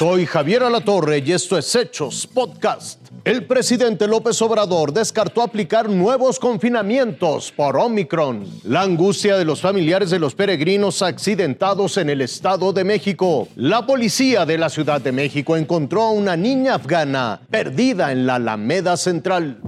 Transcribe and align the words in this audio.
Soy 0.00 0.24
Javier 0.24 0.62
Alatorre 0.62 1.18
y 1.18 1.32
esto 1.32 1.58
es 1.58 1.74
Hechos 1.74 2.26
Podcast. 2.26 3.06
El 3.22 3.44
presidente 3.44 4.06
López 4.06 4.40
Obrador 4.40 4.94
descartó 4.94 5.42
aplicar 5.42 5.90
nuevos 5.90 6.38
confinamientos 6.38 7.52
por 7.52 7.76
Omicron. 7.76 8.46
La 8.64 8.80
angustia 8.80 9.36
de 9.36 9.44
los 9.44 9.60
familiares 9.60 10.08
de 10.08 10.18
los 10.18 10.34
peregrinos 10.34 11.02
accidentados 11.02 11.98
en 11.98 12.08
el 12.08 12.22
Estado 12.22 12.72
de 12.72 12.82
México. 12.82 13.46
La 13.56 13.84
policía 13.84 14.46
de 14.46 14.56
la 14.56 14.70
Ciudad 14.70 15.02
de 15.02 15.12
México 15.12 15.54
encontró 15.54 16.04
a 16.04 16.12
una 16.12 16.34
niña 16.34 16.76
afgana 16.76 17.38
perdida 17.50 18.10
en 18.10 18.24
la 18.24 18.36
Alameda 18.36 18.96
Central. 18.96 19.60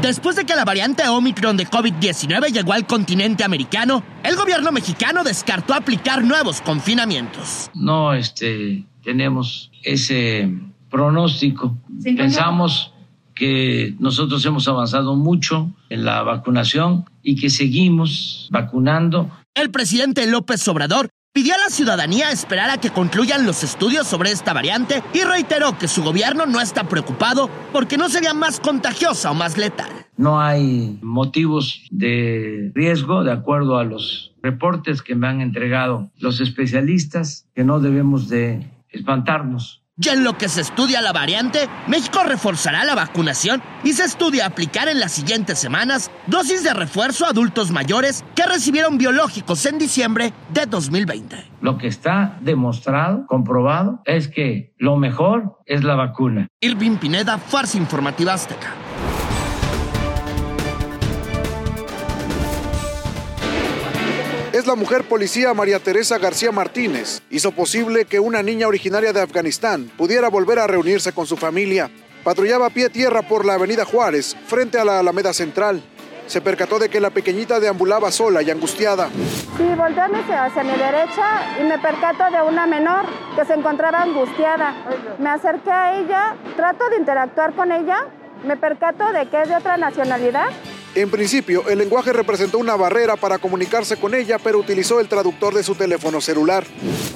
Después 0.00 0.36
de 0.36 0.46
que 0.46 0.54
la 0.54 0.64
variante 0.64 1.08
Omicron 1.08 1.56
de 1.56 1.66
COVID-19 1.66 2.52
llegó 2.52 2.74
al 2.74 2.86
continente 2.86 3.42
americano, 3.42 4.04
el 4.22 4.36
gobierno 4.36 4.70
mexicano 4.70 5.24
descartó 5.24 5.74
aplicar 5.74 6.22
nuevos 6.22 6.60
confinamientos. 6.60 7.68
No, 7.74 8.14
este, 8.14 8.84
tenemos 9.08 9.70
ese 9.84 10.52
pronóstico. 10.90 11.74
Pensamos 12.04 12.92
que 13.34 13.94
nosotros 13.98 14.44
hemos 14.44 14.68
avanzado 14.68 15.16
mucho 15.16 15.72
en 15.88 16.04
la 16.04 16.22
vacunación 16.22 17.06
y 17.22 17.36
que 17.36 17.48
seguimos 17.48 18.50
vacunando. 18.50 19.30
El 19.54 19.70
presidente 19.70 20.26
López 20.26 20.68
Obrador 20.68 21.08
pidió 21.32 21.54
a 21.54 21.58
la 21.58 21.70
ciudadanía 21.70 22.30
esperar 22.30 22.68
a 22.68 22.76
que 22.76 22.90
concluyan 22.90 23.46
los 23.46 23.64
estudios 23.64 24.06
sobre 24.06 24.30
esta 24.30 24.52
variante 24.52 25.02
y 25.14 25.22
reiteró 25.22 25.78
que 25.78 25.88
su 25.88 26.02
gobierno 26.02 26.44
no 26.44 26.60
está 26.60 26.84
preocupado 26.84 27.48
porque 27.72 27.96
no 27.96 28.10
sería 28.10 28.34
más 28.34 28.60
contagiosa 28.60 29.30
o 29.30 29.34
más 29.34 29.56
letal. 29.56 29.90
No 30.18 30.38
hay 30.38 30.98
motivos 31.00 31.80
de 31.90 32.72
riesgo, 32.74 33.24
de 33.24 33.32
acuerdo 33.32 33.78
a 33.78 33.84
los 33.84 34.34
reportes 34.42 35.00
que 35.00 35.14
me 35.14 35.28
han 35.28 35.40
entregado 35.40 36.10
los 36.18 36.42
especialistas, 36.42 37.46
que 37.54 37.64
no 37.64 37.80
debemos 37.80 38.28
de 38.28 38.66
espantarnos. 38.90 39.82
Y 40.00 40.10
en 40.10 40.22
lo 40.22 40.38
que 40.38 40.48
se 40.48 40.60
estudia 40.60 41.02
la 41.02 41.12
variante, 41.12 41.68
México 41.88 42.22
reforzará 42.22 42.84
la 42.84 42.94
vacunación 42.94 43.60
y 43.82 43.94
se 43.94 44.04
estudia 44.04 44.46
aplicar 44.46 44.88
en 44.88 45.00
las 45.00 45.10
siguientes 45.10 45.58
semanas 45.58 46.08
dosis 46.28 46.62
de 46.62 46.72
refuerzo 46.72 47.26
a 47.26 47.30
adultos 47.30 47.72
mayores 47.72 48.24
que 48.36 48.44
recibieron 48.44 48.96
biológicos 48.96 49.66
en 49.66 49.78
diciembre 49.78 50.32
de 50.50 50.66
2020. 50.66 51.44
Lo 51.62 51.78
que 51.78 51.88
está 51.88 52.38
demostrado, 52.42 53.26
comprobado, 53.26 54.00
es 54.04 54.28
que 54.28 54.72
lo 54.78 54.96
mejor 54.96 55.58
es 55.66 55.82
la 55.82 55.96
vacuna. 55.96 56.46
Irving 56.60 56.98
Pineda, 56.98 57.38
Farsa 57.38 57.76
Informativa 57.76 58.34
Azteca. 58.34 58.72
Es 64.58 64.66
la 64.66 64.74
mujer 64.74 65.04
policía 65.04 65.54
María 65.54 65.78
Teresa 65.78 66.18
García 66.18 66.50
Martínez. 66.50 67.22
Hizo 67.30 67.52
posible 67.52 68.06
que 68.06 68.18
una 68.18 68.42
niña 68.42 68.66
originaria 68.66 69.12
de 69.12 69.20
Afganistán 69.20 69.88
pudiera 69.96 70.28
volver 70.28 70.58
a 70.58 70.66
reunirse 70.66 71.12
con 71.12 71.26
su 71.26 71.36
familia. 71.36 71.88
Patrullaba 72.24 72.66
a 72.66 72.70
pie 72.70 72.90
tierra 72.90 73.22
por 73.22 73.44
la 73.44 73.54
avenida 73.54 73.84
Juárez, 73.84 74.36
frente 74.48 74.76
a 74.76 74.84
la 74.84 74.98
Alameda 74.98 75.32
Central. 75.32 75.80
Se 76.26 76.40
percató 76.40 76.80
de 76.80 76.88
que 76.88 77.00
la 77.00 77.10
pequeñita 77.10 77.60
deambulaba 77.60 78.10
sola 78.10 78.42
y 78.42 78.50
angustiada. 78.50 79.08
Sí, 79.56 79.64
volteé 79.76 80.02
hacia 80.34 80.64
mi 80.64 80.72
derecha 80.72 81.60
y 81.60 81.64
me 81.64 81.78
percato 81.78 82.24
de 82.30 82.42
una 82.42 82.66
menor 82.66 83.06
que 83.36 83.44
se 83.44 83.54
encontraba 83.54 84.02
angustiada. 84.02 84.74
Me 85.20 85.30
acerqué 85.30 85.70
a 85.70 86.00
ella, 86.00 86.36
trato 86.56 86.88
de 86.90 86.96
interactuar 86.96 87.54
con 87.54 87.70
ella, 87.70 88.08
me 88.44 88.56
percato 88.56 89.12
de 89.12 89.26
que 89.26 89.42
es 89.42 89.48
de 89.48 89.54
otra 89.54 89.76
nacionalidad 89.76 90.48
en 90.94 91.10
principio, 91.10 91.68
el 91.68 91.78
lenguaje 91.78 92.12
representó 92.12 92.58
una 92.58 92.76
barrera 92.76 93.16
para 93.16 93.38
comunicarse 93.38 93.96
con 93.96 94.14
ella, 94.14 94.38
pero 94.42 94.58
utilizó 94.58 95.00
el 95.00 95.08
traductor 95.08 95.54
de 95.54 95.62
su 95.62 95.74
teléfono 95.74 96.20
celular. 96.20 96.64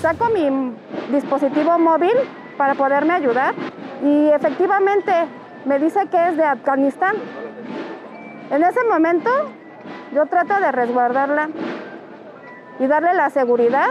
Saco 0.00 0.28
mi 0.28 0.72
dispositivo 1.10 1.78
móvil 1.78 2.12
para 2.56 2.74
poderme 2.74 3.14
ayudar 3.14 3.54
y 4.02 4.28
efectivamente 4.28 5.12
me 5.64 5.78
dice 5.78 6.00
que 6.10 6.28
es 6.28 6.36
de 6.36 6.44
Afganistán. 6.44 7.16
En 8.50 8.62
ese 8.62 8.84
momento 8.84 9.30
yo 10.14 10.26
trato 10.26 10.60
de 10.60 10.72
resguardarla 10.72 11.48
y 12.78 12.86
darle 12.86 13.14
la 13.14 13.30
seguridad 13.30 13.90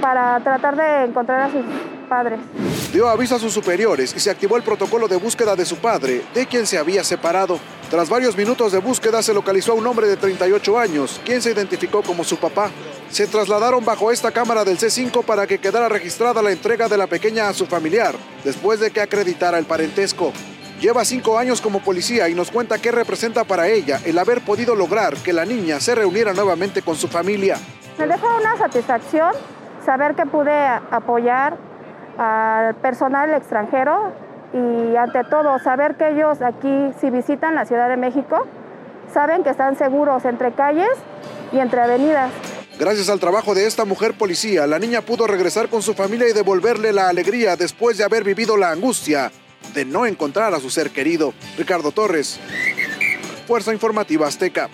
para 0.00 0.38
tratar 0.40 0.76
de 0.76 1.04
encontrar 1.04 1.40
a 1.40 1.50
sus 1.50 1.64
padres. 2.08 2.40
Dio 2.92 3.08
aviso 3.08 3.36
a 3.36 3.38
sus 3.38 3.52
superiores 3.52 4.14
y 4.14 4.20
se 4.20 4.30
activó 4.30 4.56
el 4.56 4.62
protocolo 4.62 5.08
de 5.08 5.16
búsqueda 5.16 5.56
de 5.56 5.64
su 5.64 5.76
padre, 5.76 6.22
de 6.34 6.46
quien 6.46 6.66
se 6.66 6.78
había 6.78 7.02
separado. 7.02 7.58
Tras 7.90 8.08
varios 8.08 8.36
minutos 8.36 8.72
de 8.72 8.78
búsqueda 8.78 9.22
se 9.22 9.34
localizó 9.34 9.72
a 9.72 9.74
un 9.76 9.86
hombre 9.86 10.06
de 10.08 10.16
38 10.16 10.78
años, 10.78 11.20
quien 11.24 11.42
se 11.42 11.52
identificó 11.52 12.02
como 12.02 12.24
su 12.24 12.36
papá. 12.38 12.70
Se 13.10 13.26
trasladaron 13.26 13.84
bajo 13.84 14.10
esta 14.10 14.30
cámara 14.32 14.64
del 14.64 14.78
C5 14.78 15.24
para 15.24 15.46
que 15.46 15.58
quedara 15.58 15.88
registrada 15.88 16.42
la 16.42 16.50
entrega 16.50 16.88
de 16.88 16.96
la 16.96 17.06
pequeña 17.06 17.48
a 17.48 17.54
su 17.54 17.66
familiar, 17.66 18.14
después 18.42 18.80
de 18.80 18.90
que 18.90 19.00
acreditara 19.00 19.58
el 19.58 19.66
parentesco. 19.66 20.32
Lleva 20.80 21.04
cinco 21.04 21.38
años 21.38 21.60
como 21.60 21.80
policía 21.80 22.28
y 22.28 22.34
nos 22.34 22.50
cuenta 22.50 22.78
qué 22.78 22.90
representa 22.90 23.44
para 23.44 23.68
ella 23.68 24.00
el 24.04 24.18
haber 24.18 24.40
podido 24.44 24.74
lograr 24.74 25.14
que 25.18 25.32
la 25.32 25.44
niña 25.44 25.78
se 25.78 25.94
reuniera 25.94 26.32
nuevamente 26.32 26.82
con 26.82 26.96
su 26.96 27.06
familia. 27.06 27.56
Me 27.98 28.06
deja 28.06 28.26
una 28.36 28.56
satisfacción 28.56 29.32
saber 29.84 30.16
que 30.16 30.26
pude 30.26 30.52
apoyar 30.90 31.56
al 32.18 32.74
personal 32.76 33.32
extranjero 33.34 34.12
y 34.54 34.96
ante 34.96 35.24
todo 35.24 35.58
saber 35.58 35.96
que 35.96 36.10
ellos 36.10 36.40
aquí, 36.40 36.92
si 37.00 37.10
visitan 37.10 37.56
la 37.56 37.66
Ciudad 37.66 37.88
de 37.88 37.96
México, 37.96 38.46
saben 39.12 39.42
que 39.42 39.50
están 39.50 39.76
seguros 39.76 40.24
entre 40.24 40.52
calles 40.52 40.88
y 41.52 41.58
entre 41.58 41.80
avenidas. 41.80 42.30
Gracias 42.78 43.08
al 43.08 43.18
trabajo 43.20 43.54
de 43.54 43.66
esta 43.66 43.84
mujer 43.84 44.14
policía, 44.14 44.66
la 44.66 44.78
niña 44.78 45.00
pudo 45.00 45.26
regresar 45.26 45.68
con 45.68 45.82
su 45.82 45.94
familia 45.94 46.28
y 46.28 46.32
devolverle 46.32 46.92
la 46.92 47.08
alegría 47.08 47.56
después 47.56 47.98
de 47.98 48.04
haber 48.04 48.24
vivido 48.24 48.56
la 48.56 48.70
angustia 48.70 49.30
de 49.74 49.84
no 49.84 50.06
encontrar 50.06 50.54
a 50.54 50.60
su 50.60 50.70
ser 50.70 50.90
querido. 50.90 51.34
Ricardo 51.58 51.90
Torres, 51.90 52.38
Fuerza 53.46 53.72
Informativa 53.72 54.26
Azteca. 54.26 54.68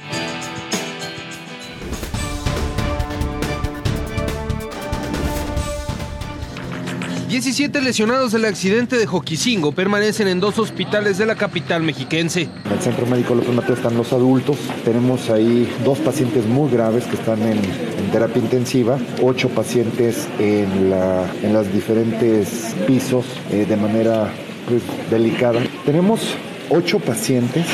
17 7.31 7.81
lesionados 7.81 8.33
del 8.33 8.45
accidente 8.45 8.99
de 8.99 9.07
Joquicingo 9.07 9.71
permanecen 9.71 10.27
en 10.27 10.41
dos 10.41 10.59
hospitales 10.59 11.17
de 11.17 11.27
la 11.27 11.37
capital 11.37 11.81
mexiquense. 11.81 12.49
En 12.65 12.73
el 12.73 12.81
Centro 12.81 13.07
Médico 13.07 13.37
López 13.37 13.55
Mateo 13.55 13.77
están 13.77 13.97
los 13.97 14.13
adultos. 14.13 14.59
Tenemos 14.85 15.31
ahí 15.31 15.73
dos 15.85 16.01
pacientes 16.01 16.45
muy 16.47 16.69
graves 16.73 17.05
que 17.05 17.15
están 17.15 17.41
en, 17.43 17.61
terapia 18.11 18.43
intensiva, 18.43 18.99
ocho 19.23 19.49
pacientes 19.49 20.27
en, 20.41 20.91
la, 20.91 21.25
en 21.45 21.53
los 21.53 21.73
diferentes 21.73 22.75
pisos 22.89 23.25
eh, 23.53 23.65
de 23.65 23.77
manera 23.77 24.33
pues, 24.69 24.83
delicada. 25.09 25.61
Tenemos 25.87 26.35
ocho 26.69 26.99
pacientes 26.99 27.65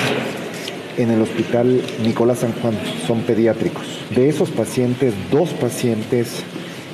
en 0.99 1.11
el 1.11 1.23
hospital 1.23 1.81
Nicolás 2.03 2.41
San 2.41 2.53
Juan, 2.61 2.79
son 3.07 3.23
pediátricos. 3.23 3.87
De 4.15 4.29
esos 4.29 4.51
pacientes, 4.51 5.15
dos 5.31 5.49
pacientes 5.55 6.45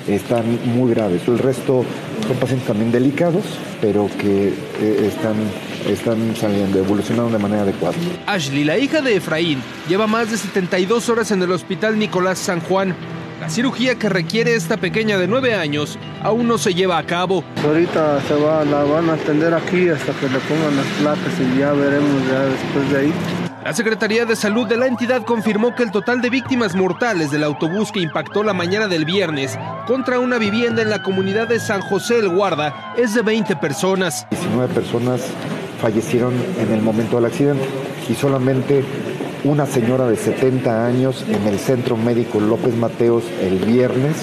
están 0.09 0.59
muy 0.77 0.91
graves. 0.91 1.23
El 1.27 1.39
resto 1.39 1.85
son 2.27 2.37
pacientes 2.37 2.67
también 2.67 2.93
delicados, 2.93 3.45
pero 3.81 4.09
que 4.19 4.49
eh, 4.81 5.07
están, 5.07 5.37
están 5.89 6.35
saliendo, 6.37 6.79
evolucionando 6.79 7.31
de 7.33 7.39
manera 7.39 7.63
adecuada. 7.63 7.97
Ashley, 8.27 8.65
la 8.65 8.79
hija 8.79 9.01
de 9.01 9.17
Efraín, 9.17 9.63
lleva 9.89 10.07
más 10.07 10.31
de 10.31 10.37
72 10.37 11.09
horas 11.09 11.31
en 11.31 11.43
el 11.43 11.53
hospital 11.53 11.99
Nicolás 11.99 12.39
San 12.39 12.61
Juan. 12.61 12.95
La 13.41 13.51
cirugía 13.51 13.97
que 13.97 14.09
requiere 14.09 14.55
esta 14.55 14.77
pequeña 14.77 15.19
de 15.19 15.27
9 15.27 15.57
años 15.57 15.99
aún 16.23 16.47
no 16.47 16.59
se 16.59 16.75
lleva 16.75 16.99
a 16.99 17.05
cabo. 17.05 17.43
Ahorita 17.65 18.21
se 18.29 18.35
va, 18.35 18.65
la 18.65 18.85
van 18.85 19.11
a 19.11 19.15
atender 19.15 19.53
aquí 19.53 19.89
hasta 19.89 20.13
que 20.13 20.29
le 20.29 20.39
pongan 20.39 20.77
las 20.77 20.87
placas 21.01 21.33
y 21.41 21.59
ya 21.59 21.73
veremos 21.73 22.23
ya 22.31 22.45
después 22.45 22.91
de 22.93 22.99
ahí. 23.01 23.13
La 23.65 23.73
Secretaría 23.73 24.25
de 24.25 24.35
Salud 24.35 24.67
de 24.67 24.77
la 24.77 24.89
entidad 24.89 25.23
confirmó 25.23 25.73
que 25.73 25.85
el 25.85 25.93
total 25.93 26.21
de 26.21 26.31
víctimas 26.31 26.75
mortales 26.75 27.31
del 27.31 27.45
autobús 27.45 27.93
que 27.93 28.01
impactó 28.01 28.43
la 28.43 28.53
mañana 28.53 28.89
del 28.89 29.05
viernes 29.05 29.57
contra 29.87 30.19
una 30.19 30.37
vivienda 30.39 30.83
en 30.83 30.91
la 30.91 31.01
comunidad 31.01 31.47
de 31.47 31.61
San 31.61 31.81
José 31.81 32.19
el 32.19 32.29
Guarda 32.29 32.93
es 32.97 33.15
de 33.15 33.23
20 33.23 33.55
personas. 33.57 34.27
19 34.31 34.75
personas 34.75 35.21
fallecieron 35.81 36.35
en 36.59 36.73
el 36.73 36.83
momento 36.83 37.17
del 37.17 37.27
accidente 37.27 37.65
y 38.09 38.15
solamente 38.15 38.85
una 39.45 39.65
señora 39.67 40.09
de 40.09 40.17
70 40.17 40.85
años 40.85 41.25
en 41.29 41.47
el 41.47 41.61
Centro 41.61 41.97
Médico 41.97 42.41
López 42.41 42.75
Mateos 42.75 43.23
el 43.41 43.59
viernes 43.61 44.17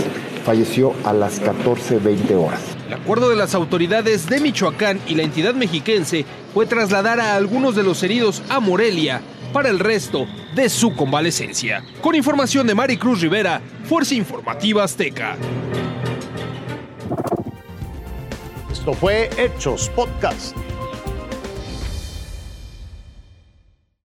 falleció 0.49 0.95
a 1.05 1.13
las 1.13 1.39
14.20 1.43 2.33
horas. 2.33 2.59
El 2.87 2.95
acuerdo 2.95 3.29
de 3.29 3.35
las 3.35 3.53
autoridades 3.53 4.27
de 4.27 4.39
Michoacán 4.39 4.99
y 5.05 5.13
la 5.13 5.21
entidad 5.21 5.53
mexiquense 5.53 6.25
fue 6.55 6.65
trasladar 6.65 7.19
a 7.19 7.35
algunos 7.35 7.75
de 7.75 7.83
los 7.83 8.01
heridos 8.01 8.41
a 8.49 8.59
Morelia 8.59 9.21
para 9.53 9.69
el 9.69 9.77
resto 9.77 10.25
de 10.55 10.67
su 10.69 10.95
convalecencia. 10.95 11.83
Con 12.01 12.15
información 12.15 12.65
de 12.65 12.73
Maricruz 12.73 13.21
Rivera, 13.21 13.61
Fuerza 13.83 14.15
Informativa 14.15 14.83
Azteca. 14.83 15.37
Esto 18.71 18.93
fue 18.93 19.29
Hechos 19.37 19.87
Podcast. 19.89 20.55